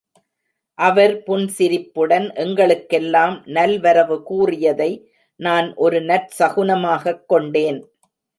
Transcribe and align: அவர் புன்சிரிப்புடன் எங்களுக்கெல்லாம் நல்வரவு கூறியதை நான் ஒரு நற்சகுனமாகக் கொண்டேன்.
அவர் 0.73 1.23
புன்சிரிப்புடன் 1.23 2.33
எங்களுக்கெல்லாம் 2.33 3.43
நல்வரவு 3.45 4.23
கூறியதை 4.23 5.11
நான் 5.35 5.73
ஒரு 5.73 5.99
நற்சகுனமாகக் 5.99 7.25
கொண்டேன். 7.25 7.79